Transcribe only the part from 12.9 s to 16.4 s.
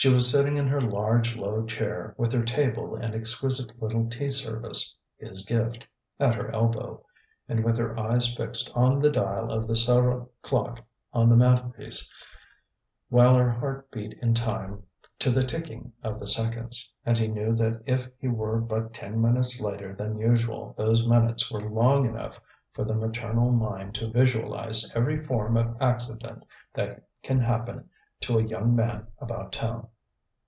while her heart beat in time to the ticking of the